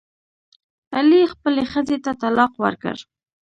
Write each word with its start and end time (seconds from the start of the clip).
علي 0.95 1.21
خپلې 1.33 1.63
ښځې 1.71 1.97
ته 2.05 2.11
طلاق 2.21 2.53
ورکړ. 2.63 2.95